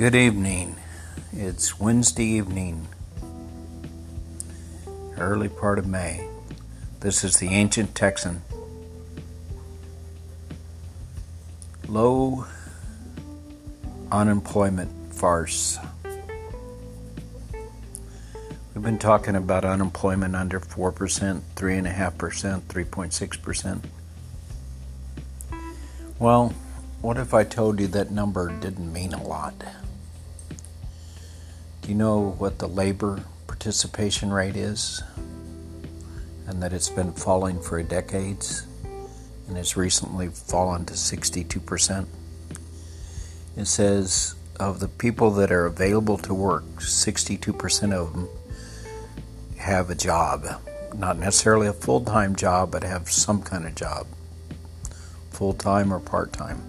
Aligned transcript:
Good 0.00 0.14
evening. 0.14 0.76
It's 1.30 1.78
Wednesday 1.78 2.24
evening, 2.24 2.88
early 5.18 5.50
part 5.50 5.78
of 5.78 5.86
May. 5.86 6.26
This 7.00 7.22
is 7.22 7.36
the 7.36 7.48
Ancient 7.48 7.94
Texan. 7.94 8.40
Low 11.86 12.46
unemployment 14.10 15.12
farce. 15.12 15.78
We've 18.74 18.82
been 18.82 18.98
talking 18.98 19.36
about 19.36 19.66
unemployment 19.66 20.34
under 20.34 20.60
4%, 20.60 21.42
3.5%, 21.56 22.60
3.6%. 22.62 23.82
Well, 26.18 26.54
what 27.02 27.18
if 27.18 27.34
I 27.34 27.44
told 27.44 27.80
you 27.80 27.86
that 27.88 28.10
number 28.10 28.50
didn't 28.60 28.90
mean 28.90 29.12
a 29.12 29.22
lot? 29.22 29.62
You 31.90 31.96
know 31.96 32.36
what 32.38 32.60
the 32.60 32.68
labor 32.68 33.24
participation 33.48 34.30
rate 34.30 34.54
is? 34.54 35.02
And 36.46 36.62
that 36.62 36.72
it's 36.72 36.88
been 36.88 37.12
falling 37.12 37.60
for 37.60 37.82
decades 37.82 38.64
and 39.48 39.56
has 39.56 39.76
recently 39.76 40.28
fallen 40.28 40.84
to 40.84 40.94
62%. 40.94 42.06
It 43.56 43.64
says 43.64 44.36
of 44.60 44.78
the 44.78 44.86
people 44.86 45.32
that 45.32 45.50
are 45.50 45.66
available 45.66 46.16
to 46.18 46.32
work, 46.32 46.62
62% 46.76 47.92
of 47.92 48.12
them 48.12 48.28
have 49.56 49.90
a 49.90 49.96
job. 49.96 50.46
Not 50.94 51.18
necessarily 51.18 51.66
a 51.66 51.72
full 51.72 52.04
time 52.04 52.36
job, 52.36 52.70
but 52.70 52.84
have 52.84 53.10
some 53.10 53.42
kind 53.42 53.66
of 53.66 53.74
job, 53.74 54.06
full 55.30 55.54
time 55.54 55.92
or 55.92 55.98
part 55.98 56.32
time. 56.32 56.62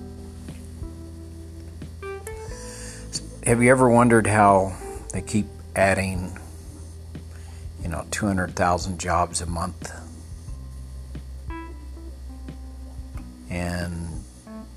Have 3.45 3.61
you 3.61 3.69
ever 3.69 3.87
wondered 3.87 4.25
how 4.25 4.75
they 5.11 5.21
keep 5.21 5.47
adding, 5.75 6.37
you 7.81 7.89
know, 7.89 8.05
200,000 8.11 8.99
jobs 8.99 9.41
a 9.41 9.45
month? 9.45 9.91
And 13.49 14.23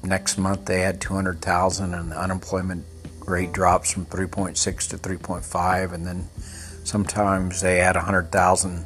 next 0.02 0.36
month 0.36 0.66
they 0.66 0.80
had 0.80 1.00
200,000 1.00 1.94
and 1.94 2.10
the 2.10 2.20
unemployment 2.20 2.84
rate 3.26 3.52
drops 3.52 3.92
from 3.92 4.04
3.6 4.06 4.90
to 4.90 4.98
3.5 4.98 5.92
and 5.92 6.06
then 6.06 6.28
sometimes 6.84 7.60
they 7.60 7.80
add 7.80 7.96
100,000 7.96 8.84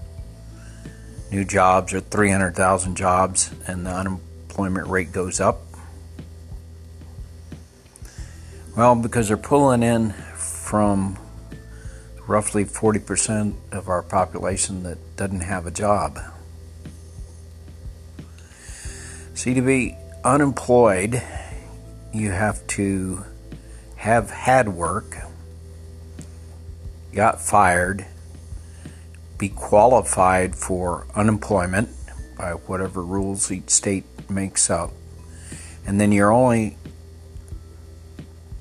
new 1.33 1.44
jobs 1.44 1.92
or 1.92 2.00
300,000 2.00 2.96
jobs 2.96 3.50
and 3.66 3.84
the 3.84 3.90
unemployment 3.90 4.86
rate 4.86 5.10
goes 5.10 5.40
up 5.40 5.62
Well, 8.78 8.94
because 8.94 9.27
they're 9.27 9.36
pulling 9.36 9.83
in 9.83 10.12
from 10.36 11.18
roughly 12.28 12.62
40% 12.64 13.54
of 13.72 13.88
our 13.88 14.02
population 14.02 14.82
that 14.82 14.98
doesn't 15.16 15.40
have 15.40 15.66
a 15.66 15.70
job. 15.70 16.20
See, 19.32 19.54
to 19.54 19.62
be 19.62 19.96
unemployed, 20.22 21.22
you 22.12 22.30
have 22.30 22.64
to 22.68 23.24
have 23.96 24.30
had 24.30 24.68
work, 24.68 25.16
got 27.14 27.40
fired, 27.40 28.06
be 29.38 29.48
qualified 29.48 30.54
for 30.54 31.06
unemployment 31.14 31.88
by 32.36 32.50
whatever 32.52 33.02
rules 33.02 33.50
each 33.50 33.70
state 33.70 34.04
makes 34.28 34.68
up, 34.68 34.90
and 35.86 35.98
then 36.00 36.12
you're 36.12 36.32
only 36.32 36.76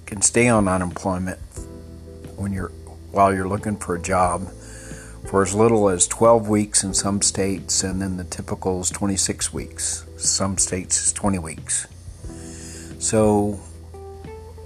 can 0.06 0.22
stay 0.22 0.48
on 0.48 0.70
unemployment 0.70 1.38
when 2.38 2.54
you're 2.54 2.72
while 3.12 3.34
you're 3.34 3.48
looking 3.48 3.78
for 3.78 3.96
a 3.96 4.02
job 4.02 4.50
for 5.28 5.42
as 5.42 5.54
little 5.54 5.90
as 5.90 6.08
12 6.08 6.48
weeks 6.48 6.84
in 6.84 6.94
some 6.94 7.22
states 7.22 7.84
and 7.84 8.02
then 8.02 8.18
the 8.18 8.24
typical 8.24 8.82
is 8.82 8.90
26 8.90 9.54
weeks 9.54 10.06
some 10.18 10.58
states 10.58 11.08
is 11.08 11.14
20 11.14 11.40
weeks 11.40 11.88
so 13.00 13.60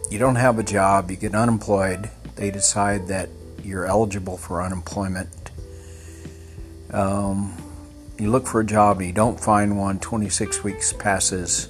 you 0.09 0.19
don't 0.19 0.35
have 0.35 0.59
a 0.59 0.63
job 0.63 1.09
you 1.09 1.17
get 1.17 1.33
unemployed 1.33 2.09
they 2.35 2.51
decide 2.51 3.07
that 3.07 3.29
you're 3.63 3.85
eligible 3.85 4.37
for 4.37 4.61
unemployment 4.61 5.51
um, 6.91 7.55
you 8.19 8.29
look 8.29 8.45
for 8.45 8.61
a 8.61 8.65
job 8.65 8.97
and 8.97 9.07
you 9.07 9.13
don't 9.13 9.39
find 9.39 9.77
one 9.77 9.99
26 9.99 10.63
weeks 10.63 10.93
passes 10.93 11.69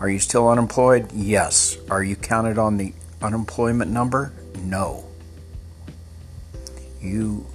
are 0.00 0.08
you 0.08 0.18
still 0.18 0.48
unemployed? 0.48 1.10
Yes. 1.12 1.78
Are 1.88 2.02
you 2.02 2.16
counted 2.16 2.58
on 2.58 2.76
the 2.76 2.92
unemployment 3.22 3.90
number? 3.90 4.32
No. 4.62 5.04
You 7.04 7.46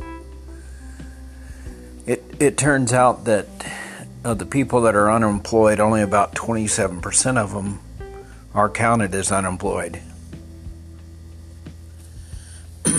it 2.06 2.24
it 2.40 2.58
turns 2.58 2.94
out 2.94 3.26
that 3.26 3.48
of 4.24 4.40
the 4.40 4.46
people 4.46 4.82
that 4.82 4.96
are 4.96 5.12
unemployed, 5.12 5.80
only 5.80 6.02
about 6.02 6.36
27% 6.36 7.38
of 7.38 7.54
them 7.54 7.80
are 8.54 8.70
counted 8.70 9.16
as 9.16 9.32
unemployed. 9.32 10.02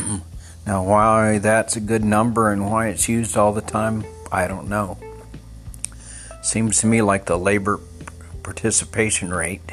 now, 0.66 0.83
why 0.84 1.38
that's 1.38 1.77
a 1.77 1.81
good 1.81 2.05
number 2.05 2.50
and 2.50 2.71
why 2.71 2.88
it's 2.88 3.09
used 3.09 3.37
all 3.37 3.53
the 3.53 3.61
time, 3.61 4.05
I 4.32 4.47
don't 4.47 4.69
know. 4.69 4.99
Seems 6.43 6.81
to 6.81 6.87
me 6.87 7.03
like 7.03 7.27
the 7.27 7.38
labor 7.38 7.81
participation 8.43 9.31
rate 9.31 9.72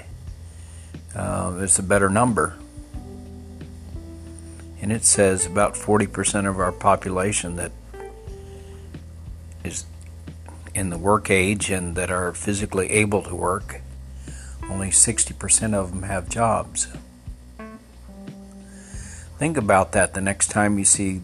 uh, 1.15 1.57
is 1.61 1.79
a 1.79 1.83
better 1.83 2.09
number. 2.09 2.57
And 4.87 4.95
it 4.95 5.03
says 5.03 5.45
about 5.45 5.73
40% 5.73 6.47
of 6.47 6.59
our 6.59 6.71
population 6.71 7.57
that 7.57 7.73
is 9.61 9.85
in 10.73 10.91
the 10.91 10.97
work 10.97 11.29
age 11.29 11.69
and 11.69 11.93
that 11.97 12.09
are 12.09 12.31
physically 12.31 12.89
able 12.91 13.21
to 13.23 13.35
work, 13.35 13.81
only 14.69 14.87
60% 14.87 15.73
of 15.73 15.89
them 15.91 16.03
have 16.03 16.29
jobs. 16.29 16.87
Think 19.37 19.57
about 19.57 19.91
that 19.91 20.13
the 20.13 20.21
next 20.21 20.51
time 20.51 20.79
you 20.79 20.85
see 20.85 21.21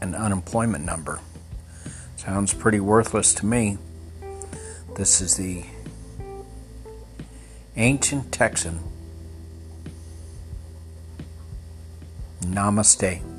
an 0.00 0.14
unemployment 0.14 0.86
number. 0.86 1.20
Sounds 2.16 2.54
pretty 2.54 2.80
worthless 2.80 3.34
to 3.34 3.44
me. 3.44 3.76
This 4.96 5.20
is 5.20 5.36
the 5.36 5.64
ancient 7.76 8.32
Texan. 8.32 8.80
Namaste. 12.52 13.31